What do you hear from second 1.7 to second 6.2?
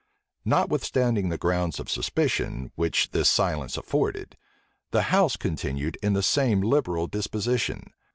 of suspicion which this silence afforded, the house continued in